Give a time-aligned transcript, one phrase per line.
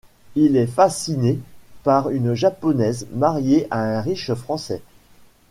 [0.33, 1.37] Il est fasciné
[1.83, 4.81] par une Japonaise mariée a un riche Français.